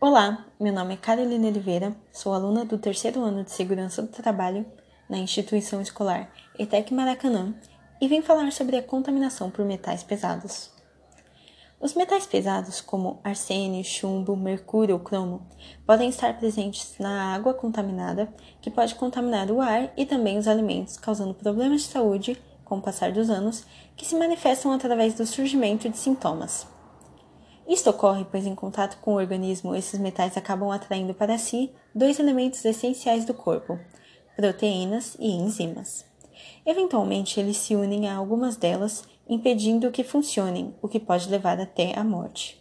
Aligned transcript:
Olá, 0.00 0.46
meu 0.60 0.72
nome 0.72 0.94
é 0.94 0.96
Carolina 0.96 1.48
Oliveira, 1.48 1.92
sou 2.12 2.32
aluna 2.32 2.64
do 2.64 2.78
terceiro 2.78 3.20
ano 3.20 3.42
de 3.42 3.50
Segurança 3.50 4.00
do 4.00 4.06
Trabalho 4.06 4.64
na 5.10 5.18
instituição 5.18 5.82
escolar 5.82 6.30
ETEC 6.56 6.94
Maracanã 6.94 7.52
e 8.00 8.06
vim 8.06 8.22
falar 8.22 8.52
sobre 8.52 8.76
a 8.76 8.82
contaminação 8.82 9.50
por 9.50 9.64
metais 9.64 10.04
pesados. 10.04 10.70
Os 11.80 11.94
metais 11.94 12.28
pesados, 12.28 12.80
como 12.80 13.18
arsênio, 13.24 13.82
chumbo, 13.82 14.36
mercúrio 14.36 14.94
ou 14.94 15.00
cromo, 15.00 15.44
podem 15.84 16.10
estar 16.10 16.38
presentes 16.38 16.94
na 17.00 17.34
água 17.34 17.52
contaminada, 17.52 18.32
que 18.60 18.70
pode 18.70 18.94
contaminar 18.94 19.50
o 19.50 19.60
ar 19.60 19.92
e 19.96 20.06
também 20.06 20.38
os 20.38 20.46
alimentos, 20.46 20.96
causando 20.96 21.34
problemas 21.34 21.82
de 21.82 21.88
saúde 21.88 22.40
com 22.64 22.78
o 22.78 22.82
passar 22.82 23.10
dos 23.10 23.28
anos, 23.28 23.64
que 23.96 24.06
se 24.06 24.14
manifestam 24.14 24.70
através 24.70 25.14
do 25.14 25.26
surgimento 25.26 25.88
de 25.88 25.98
sintomas. 25.98 26.77
Isto 27.68 27.90
ocorre 27.90 28.24
pois, 28.30 28.46
em 28.46 28.54
contato 28.54 28.98
com 29.02 29.12
o 29.12 29.16
organismo, 29.16 29.74
esses 29.74 30.00
metais 30.00 30.38
acabam 30.38 30.70
atraindo 30.70 31.12
para 31.12 31.36
si 31.36 31.70
dois 31.94 32.18
elementos 32.18 32.64
essenciais 32.64 33.26
do 33.26 33.34
corpo, 33.34 33.78
proteínas 34.34 35.14
e 35.20 35.30
enzimas. 35.30 36.06
Eventualmente, 36.64 37.38
eles 37.38 37.58
se 37.58 37.76
unem 37.76 38.08
a 38.08 38.16
algumas 38.16 38.56
delas 38.56 39.04
impedindo 39.28 39.90
que 39.90 40.02
funcionem, 40.02 40.74
o 40.80 40.88
que 40.88 40.98
pode 40.98 41.28
levar 41.28 41.60
até 41.60 41.98
a 41.98 42.02
morte. 42.02 42.58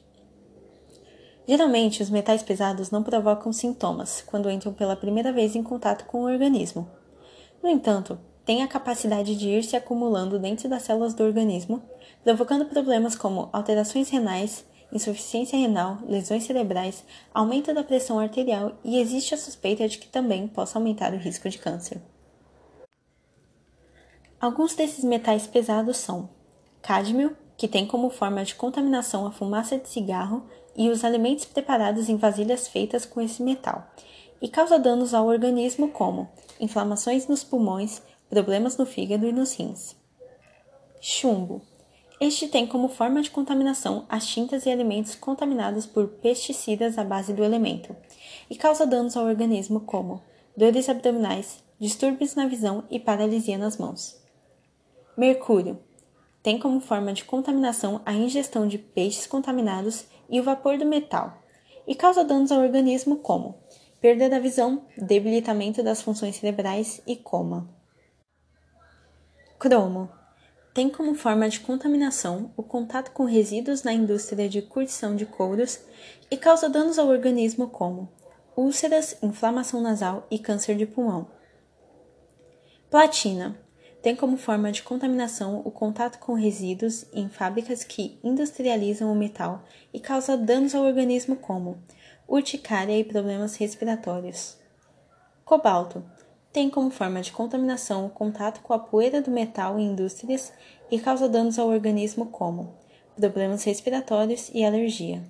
Geralmente, 1.48 2.04
os 2.04 2.10
metais 2.10 2.44
pesados 2.44 2.92
não 2.92 3.02
provocam 3.02 3.54
sintomas 3.54 4.22
quando 4.22 4.52
entram 4.52 4.74
pela 4.74 4.98
primeira 4.98 5.32
vez 5.32 5.56
em 5.56 5.64
contato 5.64 6.04
com 6.06 6.24
o 6.24 6.26
organismo. 6.26 6.86
No 7.64 7.70
entanto, 7.70 8.20
têm 8.46 8.62
a 8.62 8.68
capacidade 8.68 9.38
de 9.38 9.48
ir 9.48 9.64
se 9.64 9.78
acumulando 9.78 10.38
dentro 10.38 10.68
das 10.68 10.84
células 10.84 11.14
do 11.14 11.24
organismo, 11.24 11.82
provocando 12.22 12.66
problemas 12.66 13.16
como 13.16 13.48
alterações 13.54 14.10
renais, 14.10 14.66
insuficiência 14.92 15.58
renal, 15.58 15.98
lesões 16.08 16.44
cerebrais, 16.44 17.04
aumento 17.34 17.74
da 17.74 17.84
pressão 17.84 18.20
arterial 18.20 18.78
e 18.84 19.00
existe 19.00 19.34
a 19.34 19.38
suspeita 19.38 19.88
de 19.88 19.98
que 19.98 20.08
também 20.08 20.48
possa 20.48 20.78
aumentar 20.78 21.14
o 21.14 21.18
risco 21.18 21.50
de 21.50 21.58
câncer. 21.58 22.02
Alguns 24.40 24.76
desses 24.76 25.04
metais 25.04 25.48
pesados 25.48 25.98
são 25.98 26.30
cádmio, 26.82 27.36
que 27.58 27.68
tem 27.68 27.88
como 27.88 28.10
forma 28.10 28.46
de 28.46 28.54
contaminação 28.54 29.26
a 29.26 29.32
fumaça 29.32 29.78
de 29.78 29.90
cigarro 29.90 30.46
e 30.76 30.90
os 30.90 31.04
alimentos 31.04 31.46
preparados 31.46 32.08
em 32.08 32.16
vasilhas 32.16 32.68
feitas 32.68 33.04
com 33.04 33.20
esse 33.20 33.42
metal, 33.42 33.92
e 34.40 34.48
causa 34.48 34.78
danos 34.78 35.14
ao 35.14 35.26
organismo 35.26 35.90
como 35.90 36.30
inflamações 36.60 37.28
nos 37.28 37.44
pulmões, 37.44 38.02
problemas 38.30 38.78
no 38.78 38.86
fígado 38.86 39.28
e 39.28 39.32
nos 39.32 39.54
rins. 39.54 39.96
Chumbo. 41.02 41.62
Este 42.20 42.48
tem 42.48 42.66
como 42.66 42.90
forma 42.90 43.22
de 43.22 43.30
contaminação 43.30 44.06
as 44.10 44.26
tintas 44.26 44.66
e 44.66 44.72
alimentos 44.72 45.14
contaminados 45.14 45.86
por 45.86 46.08
pesticidas 46.08 46.98
à 46.98 47.04
base 47.04 47.32
do 47.32 47.44
elemento, 47.44 47.96
e 48.50 48.56
causa 48.56 48.88
danos 48.88 49.16
ao 49.16 49.26
organismo 49.26 49.82
como 49.82 50.24
dores 50.56 50.90
abdominais, 50.90 51.64
distúrbios 51.80 52.34
na 52.34 52.48
visão 52.48 52.84
e 52.90 53.00
paralisia 53.00 53.58
nas 53.58 53.78
mãos. 53.78 54.20
Mercúrio 55.16 55.80
tem 56.42 56.58
como 56.58 56.80
forma 56.80 57.14
de 57.14 57.24
contaminação 57.24 58.02
a 58.06 58.14
ingestão 58.14 58.68
de 58.68 58.80
peixes 58.80 59.28
contaminados 59.28 60.06
e 60.28 60.40
o 60.40 60.44
vapor 60.44 60.78
do 60.78 60.86
metal, 60.86 61.38
e 61.86 61.94
causa 61.94 62.24
danos 62.24 62.52
ao 62.52 62.62
organismo 62.62 63.18
como 63.18 63.56
perda 64.02 64.30
da 64.30 64.40
visão, 64.40 64.86
debilitamento 64.98 65.84
das 65.84 66.02
funções 66.02 66.36
cerebrais 66.36 67.02
e 67.06 67.16
coma. 67.16 67.70
Cromo 69.60 70.10
tem 70.78 70.90
como 70.90 71.16
forma 71.16 71.50
de 71.50 71.60
contaminação 71.60 72.52
o 72.56 72.62
contato 72.62 73.10
com 73.10 73.24
resíduos 73.24 73.82
na 73.82 73.92
indústria 73.92 74.48
de 74.48 74.62
curtição 74.62 75.16
de 75.16 75.26
couros 75.26 75.80
e 76.30 76.38
causa 76.38 76.70
danos 76.70 77.00
ao 77.00 77.08
organismo 77.08 77.68
como 77.68 78.08
úlceras, 78.56 79.18
inflamação 79.24 79.82
nasal 79.82 80.28
e 80.30 80.38
câncer 80.38 80.78
de 80.78 80.86
pulmão. 80.86 81.32
Platina 82.92 83.60
tem 84.04 84.16
como 84.16 84.38
forma 84.38 84.72
de 84.72 84.84
contaminação 84.84 85.64
o 85.66 85.72
contato 85.72 86.20
com 86.20 86.36
resíduos 86.36 87.08
em 87.12 87.28
fábricas 87.28 87.84
que 87.84 88.20
industrializam 88.24 89.12
o 89.12 89.16
metal 89.16 89.64
e 89.92 90.00
causa 90.00 90.38
danos 90.38 90.76
ao 90.76 90.86
organismo 90.86 91.38
como 91.38 91.80
urticária 92.28 92.96
e 92.96 93.04
problemas 93.04 93.56
respiratórios. 93.56 94.60
Cobalto 95.44 96.06
tem 96.58 96.72
como 96.72 96.90
forma 96.90 97.22
de 97.22 97.32
contaminação 97.32 98.08
o 98.08 98.10
contato 98.10 98.62
com 98.62 98.74
a 98.74 98.80
poeira 98.80 99.22
do 99.22 99.30
metal 99.30 99.78
em 99.78 99.92
indústrias 99.92 100.52
e 100.90 100.98
causa 100.98 101.30
danos 101.30 101.60
ao 101.60 101.68
organismo 101.68 102.26
como 102.26 102.74
problemas 103.16 103.64
respiratórios 103.64 104.50
e 104.52 104.66
alergia. 104.66 105.22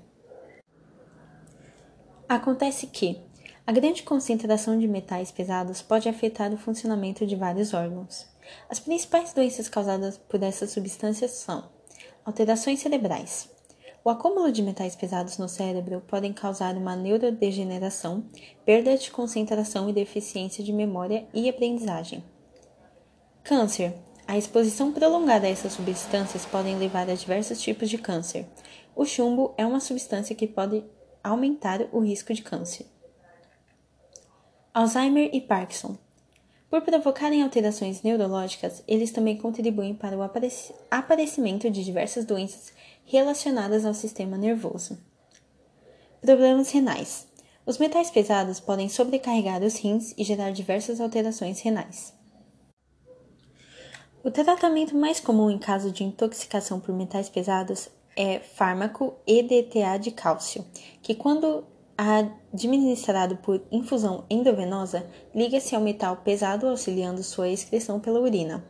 Acontece 2.29 2.88
que 2.88 3.19
a 3.65 3.73
grande 3.73 4.03
concentração 4.03 4.79
de 4.79 4.88
metais 4.88 5.29
pesados 5.29 5.81
pode 5.81 6.07
afetar 6.07 6.53
o 6.53 6.57
funcionamento 6.57 7.27
de 7.27 7.35
vários 7.35 7.73
órgãos. 7.73 8.25
As 8.69 8.79
principais 8.79 9.33
doenças 9.33 9.67
causadas 9.67 10.17
por 10.17 10.41
essas 10.41 10.71
substâncias 10.71 11.31
são 11.31 11.69
alterações 12.23 12.79
cerebrais. 12.79 13.49
O 14.07 14.09
acúmulo 14.09 14.50
de 14.53 14.63
metais 14.63 14.95
pesados 14.95 15.38
no 15.38 15.50
cérebro 15.50 16.01
podem 16.07 16.31
causar 16.31 16.78
uma 16.78 16.95
neurodegeneração, 16.95 18.23
perda 18.63 18.97
de 18.97 19.12
concentração 19.12 19.90
e 19.90 19.91
deficiência 19.91 20.63
de 20.63 20.72
memória 20.72 21.28
e 21.34 21.50
aprendizagem. 21.50 22.23
Câncer. 23.44 23.94
A 24.25 24.38
exposição 24.38 24.94
prolongada 24.94 25.45
a 25.45 25.50
essas 25.50 25.73
substâncias 25.73 26.45
podem 26.45 26.78
levar 26.78 27.09
a 27.09 27.16
diversos 27.16 27.62
tipos 27.62 27.90
de 27.90 27.97
câncer. 27.97 28.47
O 28.95 29.03
chumbo 29.03 29.53
é 29.57 29.66
uma 29.66 29.81
substância 29.81 30.34
que 30.34 30.47
pode 30.47 30.85
aumentar 31.22 31.85
o 31.91 32.00
risco 32.00 32.34
de 32.34 32.44
câncer. 32.44 32.85
Alzheimer 34.74 35.31
e 35.34 35.41
Parkinson. 35.41 35.97
Por 36.69 36.81
provocarem 36.81 37.44
alterações 37.44 38.01
neurológicas, 38.01 38.81
eles 38.88 39.12
também 39.12 39.38
contribuem 39.38 39.94
para 39.94 40.18
o 40.18 40.22
aparecimento 40.91 41.69
de 41.69 41.84
diversas 41.84 42.24
doenças 42.24 42.72
relacionadas 43.07 43.85
ao 43.85 43.94
sistema 43.94 44.38
nervoso. 44.38 44.97
Problemas 46.22 46.69
renais. 46.69 47.25
Os 47.66 47.78
metais 47.78 48.12
pesados 48.12 48.59
podem 48.59 48.90
sobrecarregar 48.90 49.63
os 49.63 49.75
rins 49.78 50.13
e 50.18 50.23
gerar 50.23 50.51
diversas 50.51 51.01
alterações 51.01 51.59
renais. 51.62 52.13
O 54.23 54.29
tratamento 54.29 54.95
mais 54.95 55.19
comum 55.19 55.50
em 55.50 55.57
caso 55.57 55.90
de 55.90 56.03
intoxicação 56.03 56.79
por 56.79 56.94
metais 56.94 57.29
pesados 57.29 57.90
é 58.16 58.40
fármaco 58.40 59.16
EDTA 59.25 59.97
de 59.97 60.12
cálcio, 60.12 60.66
que 61.01 61.16
quando 61.16 61.63
administrado 61.97 63.38
por 63.38 63.62
infusão 63.72 64.25
endovenosa, 64.29 65.09
liga-se 65.34 65.75
ao 65.75 65.81
metal 65.81 66.18
pesado 66.18 66.68
auxiliando 66.68 67.24
sua 67.24 67.50
excreção 67.50 68.00
pela 68.00 68.19
urina. 68.19 68.63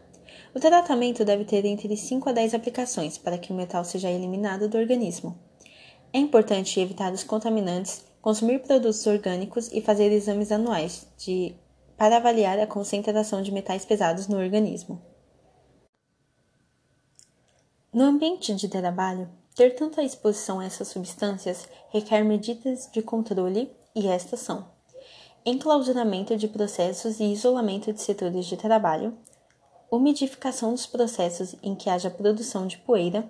O 0.53 0.59
tratamento 0.59 1.25
deve 1.25 1.45
ter 1.45 1.65
entre 1.65 1.95
5 1.95 2.29
a 2.29 2.31
10 2.31 2.53
aplicações 2.53 3.17
para 3.17 3.37
que 3.37 3.51
o 3.51 3.55
metal 3.55 3.83
seja 3.83 4.09
eliminado 4.09 4.67
do 4.67 4.77
organismo. 4.77 5.37
É 6.13 6.19
importante 6.19 6.79
evitar 6.79 7.11
os 7.11 7.23
contaminantes, 7.23 8.05
consumir 8.21 8.59
produtos 8.59 9.05
orgânicos 9.05 9.71
e 9.71 9.81
fazer 9.81 10.11
exames 10.11 10.51
anuais 10.51 11.07
de, 11.17 11.55
para 11.97 12.17
avaliar 12.17 12.59
a 12.59 12.67
concentração 12.67 13.41
de 13.41 13.51
metais 13.51 13.85
pesados 13.85 14.27
no 14.27 14.37
organismo. 14.37 15.01
No 17.93 18.03
ambiente 18.03 18.53
de 18.53 18.67
trabalho, 18.67 19.29
ter 19.55 19.75
tanta 19.75 20.03
exposição 20.03 20.59
a 20.59 20.65
essas 20.65 20.87
substâncias 20.87 21.67
requer 21.89 22.23
medidas 22.23 22.89
de 22.91 23.01
controle 23.01 23.71
e 23.95 24.07
estas 24.07 24.41
são: 24.41 24.67
enclausuramento 25.45 26.37
de 26.37 26.47
processos 26.47 27.19
e 27.19 27.25
isolamento 27.25 27.91
de 27.91 28.01
setores 28.01 28.45
de 28.45 28.55
trabalho, 28.55 29.17
umidificação 29.89 30.71
dos 30.71 30.85
processos 30.85 31.55
em 31.63 31.75
que 31.75 31.89
haja 31.89 32.09
produção 32.09 32.67
de 32.67 32.77
poeira, 32.77 33.29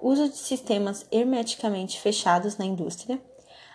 uso 0.00 0.28
de 0.28 0.36
sistemas 0.36 1.06
hermeticamente 1.10 2.00
fechados 2.00 2.56
na 2.56 2.64
indústria, 2.64 3.20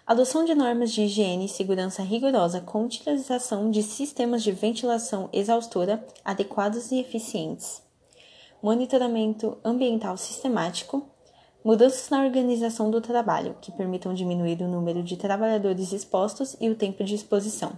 adoção 0.05 0.43
de 0.43 0.53
normas 0.53 0.91
de 0.91 1.03
higiene 1.03 1.45
e 1.45 1.49
segurança 1.49 2.01
rigorosa 2.01 2.61
com 2.61 2.83
utilização 2.83 3.71
de 3.71 3.83
sistemas 3.83 4.43
de 4.43 4.51
ventilação 4.51 5.29
exaustora 5.31 6.05
adequados 6.23 6.91
e 6.91 6.99
eficientes, 6.99 7.81
monitoramento 8.61 9.57
ambiental 9.63 10.17
sistemático, 10.17 11.09
Mudanças 11.61 12.09
na 12.09 12.23
organização 12.23 12.89
do 12.89 13.01
trabalho, 13.01 13.53
que 13.59 13.69
permitam 13.69 14.13
diminuir 14.13 14.61
o 14.61 14.67
número 14.67 15.03
de 15.03 15.17
trabalhadores 15.17 15.91
expostos 15.91 16.55
e 16.59 16.69
o 16.69 16.75
tempo 16.75 17.03
de 17.03 17.15
exposição. 17.15 17.73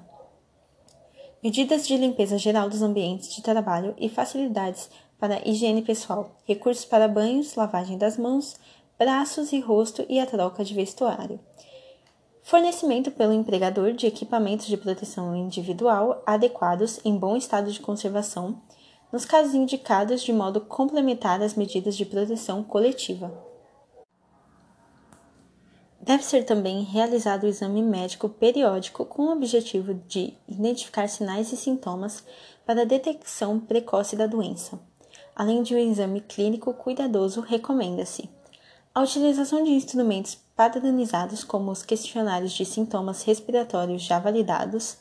Medidas 1.43 1.88
de 1.88 1.97
limpeza 1.97 2.38
geral 2.38 2.69
dos 2.69 2.83
ambientes 2.83 3.33
de 3.33 3.41
trabalho 3.41 3.95
e 3.97 4.07
facilidades 4.07 4.91
para 5.17 5.41
higiene 5.43 5.81
pessoal, 5.81 6.38
recursos 6.45 6.85
para 6.85 7.07
banhos, 7.07 7.55
lavagem 7.55 7.97
das 7.97 8.15
mãos, 8.15 8.57
braços 8.97 9.51
e 9.51 9.59
rosto 9.59 10.05
e 10.07 10.19
a 10.19 10.27
troca 10.27 10.63
de 10.63 10.75
vestuário. 10.75 11.39
Fornecimento 12.43 13.09
pelo 13.09 13.33
empregador 13.33 13.93
de 13.93 14.05
equipamentos 14.05 14.67
de 14.67 14.77
proteção 14.77 15.35
individual 15.35 16.21
adequados 16.27 16.99
em 17.03 17.17
bom 17.17 17.35
estado 17.35 17.71
de 17.71 17.79
conservação, 17.79 18.61
nos 19.11 19.25
casos 19.25 19.55
indicados 19.55 20.21
de 20.21 20.31
modo 20.31 20.61
complementar 20.61 21.41
às 21.41 21.55
medidas 21.55 21.97
de 21.97 22.05
proteção 22.05 22.63
coletiva. 22.63 23.50
Deve 26.03 26.24
ser 26.24 26.44
também 26.45 26.81
realizado 26.81 27.44
o 27.44 27.48
exame 27.48 27.83
médico 27.83 28.27
periódico 28.27 29.06
com 29.06 29.24
o 29.24 29.31
objetivo 29.31 29.94
de 30.07 30.33
identificar 30.48 31.07
sinais 31.07 31.51
e 31.51 31.57
sintomas 31.57 32.24
para 32.65 32.81
a 32.81 32.86
detecção 32.86 33.59
precoce 33.59 34.15
da 34.15 34.25
doença. 34.25 34.80
Além 35.36 35.62
de 35.62 35.75
um 35.75 35.77
exame 35.77 36.21
clínico 36.21 36.74
cuidadoso, 36.74 37.42
recomenda-se 37.42 38.27
a 38.95 39.01
utilização 39.01 39.63
de 39.63 39.69
instrumentos 39.69 40.38
padronizados 40.56 41.44
como 41.44 41.71
os 41.71 41.83
questionários 41.83 42.51
de 42.51 42.65
sintomas 42.65 43.24
respiratórios 43.24 44.01
já 44.01 44.18
validados, 44.18 44.98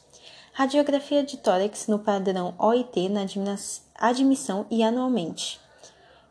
radiografia 0.52 1.24
de 1.24 1.38
tórax 1.38 1.86
no 1.86 1.98
padrão 1.98 2.54
OIT 2.58 3.08
na 3.08 3.22
admissão 3.98 4.66
e 4.70 4.82
anualmente, 4.82 5.58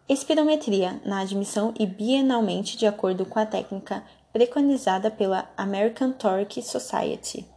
espirometria 0.07 1.01
na 1.03 1.19
admissão 1.19 1.73
e 1.77 1.85
bienalmente 1.85 2.77
de 2.77 2.87
acordo 2.87 3.25
com 3.25 3.39
a 3.39 3.45
técnica 3.45 4.03
preconizada 4.31 5.09
pela 5.09 5.49
American 5.57 6.11
Thoracic 6.11 6.61
Society. 6.61 7.47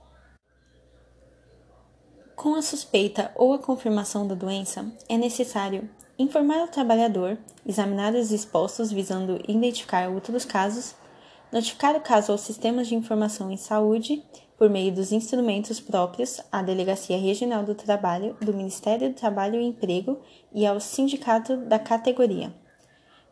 Com 2.35 2.55
a 2.55 2.63
suspeita 2.63 3.31
ou 3.37 3.53
a 3.53 3.59
confirmação 3.59 4.27
da 4.27 4.35
doença, 4.35 4.91
é 5.09 5.17
necessário 5.17 5.89
informar 6.19 6.65
o 6.65 6.69
trabalhador, 6.69 7.39
examinar 7.67 8.15
os 8.15 8.33
expostos 8.33 8.91
visando 8.91 9.41
identificar 9.47 10.09
outros 10.09 10.45
casos, 10.45 10.95
notificar 11.53 11.95
o 11.95 12.01
caso 12.01 12.33
aos 12.33 12.41
sistemas 12.41 12.89
de 12.89 12.95
informação 12.95 13.51
em 13.51 13.57
saúde 13.57 14.25
por 14.57 14.71
meio 14.71 14.93
dos 14.93 15.13
instrumentos 15.13 15.81
próprios 15.81 16.41
à 16.51 16.63
Delegacia 16.63 17.19
Regional 17.19 17.65
do 17.65 17.75
Trabalho 17.75 18.37
do 18.41 18.55
Ministério 18.55 19.11
do 19.11 19.15
Trabalho 19.15 19.61
e 19.61 19.67
Emprego 19.67 20.21
e 20.55 20.67
ao 20.67 20.81
sindicato 20.81 21.57
da 21.57 21.79
categoria. 21.79 22.55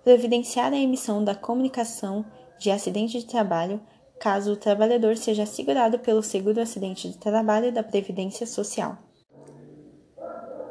Providenciar 0.05 0.73
a 0.73 0.79
emissão 0.79 1.23
da 1.23 1.35
comunicação 1.35 2.25
de 2.61 2.71
acidente 2.71 3.19
de 3.19 3.27
trabalho, 3.27 3.81
caso 4.21 4.53
o 4.53 4.57
trabalhador 4.57 5.17
seja 5.17 5.45
assegurado 5.45 5.99
pelo 5.99 6.23
seguro 6.23 6.61
acidente 6.61 7.09
de 7.09 7.17
trabalho 7.17 7.73
da 7.73 7.83
Previdência 7.83 8.47
Social. 8.47 8.99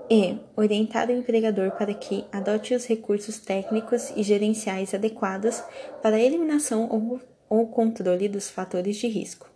E 0.07 0.37
orientar 0.55 1.09
o 1.09 1.11
empregador 1.11 1.71
para 1.71 1.93
que 1.93 2.25
adote 2.31 2.75
os 2.75 2.85
recursos 2.85 3.39
técnicos 3.39 4.11
e 4.15 4.23
gerenciais 4.23 4.93
adequados 4.93 5.63
para 6.01 6.15
a 6.15 6.21
eliminação 6.21 6.87
ou, 6.89 7.19
ou 7.49 7.67
controle 7.67 8.29
dos 8.29 8.49
fatores 8.49 8.97
de 8.97 9.07
risco. 9.07 9.49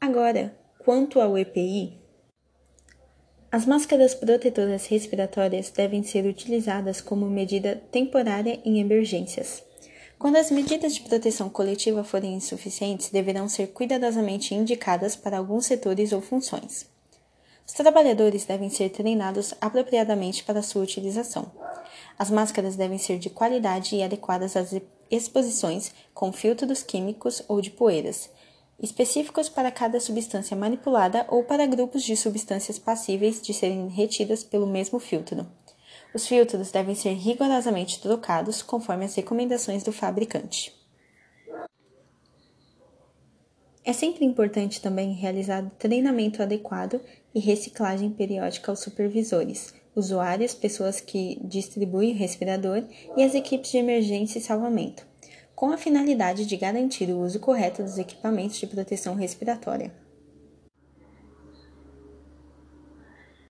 Agora, 0.00 0.54
quanto 0.78 1.20
ao 1.20 1.36
EPI, 1.36 1.98
as 3.50 3.64
máscaras 3.64 4.14
protetoras 4.14 4.86
respiratórias 4.86 5.70
devem 5.70 6.02
ser 6.02 6.26
utilizadas 6.26 7.00
como 7.00 7.26
medida 7.30 7.82
temporária 7.90 8.60
em 8.64 8.80
emergências. 8.80 9.64
Quando 10.18 10.36
as 10.36 10.50
medidas 10.50 10.94
de 10.94 11.02
proteção 11.02 11.50
coletiva 11.50 12.02
forem 12.02 12.34
insuficientes, 12.34 13.10
deverão 13.10 13.48
ser 13.48 13.68
cuidadosamente 13.68 14.54
indicadas 14.54 15.14
para 15.14 15.36
alguns 15.36 15.66
setores 15.66 16.10
ou 16.12 16.22
funções. 16.22 16.86
Os 17.66 17.74
trabalhadores 17.74 18.46
devem 18.46 18.70
ser 18.70 18.88
treinados 18.90 19.52
apropriadamente 19.60 20.42
para 20.42 20.62
sua 20.62 20.82
utilização. 20.82 21.52
As 22.18 22.30
máscaras 22.30 22.76
devem 22.76 22.96
ser 22.96 23.18
de 23.18 23.28
qualidade 23.28 23.94
e 23.94 24.02
adequadas 24.02 24.56
às 24.56 24.74
exposições 25.10 25.92
com 26.14 26.32
filtros 26.32 26.82
químicos 26.82 27.42
ou 27.46 27.60
de 27.60 27.70
poeiras, 27.70 28.30
específicos 28.80 29.50
para 29.50 29.70
cada 29.70 30.00
substância 30.00 30.56
manipulada 30.56 31.26
ou 31.28 31.44
para 31.44 31.66
grupos 31.66 32.02
de 32.02 32.16
substâncias 32.16 32.78
passíveis 32.78 33.42
de 33.42 33.52
serem 33.52 33.88
retidas 33.88 34.42
pelo 34.42 34.66
mesmo 34.66 34.98
filtro. 34.98 35.46
Os 36.16 36.26
filtros 36.26 36.72
devem 36.72 36.94
ser 36.94 37.12
rigorosamente 37.12 38.00
trocados 38.00 38.62
conforme 38.62 39.04
as 39.04 39.14
recomendações 39.14 39.82
do 39.82 39.92
fabricante. 39.92 40.74
É 43.84 43.92
sempre 43.92 44.24
importante 44.24 44.80
também 44.80 45.12
realizar 45.12 45.70
treinamento 45.78 46.42
adequado 46.42 47.02
e 47.34 47.38
reciclagem 47.38 48.08
periódica 48.08 48.72
aos 48.72 48.80
supervisores, 48.80 49.74
usuários, 49.94 50.54
pessoas 50.54 51.02
que 51.02 51.38
distribuem 51.44 52.14
o 52.14 52.16
respirador 52.16 52.82
e 53.14 53.22
as 53.22 53.34
equipes 53.34 53.72
de 53.72 53.76
emergência 53.76 54.38
e 54.38 54.42
salvamento, 54.42 55.06
com 55.54 55.70
a 55.70 55.76
finalidade 55.76 56.46
de 56.46 56.56
garantir 56.56 57.10
o 57.10 57.20
uso 57.20 57.38
correto 57.38 57.82
dos 57.82 57.98
equipamentos 57.98 58.56
de 58.56 58.66
proteção 58.66 59.16
respiratória. 59.16 60.05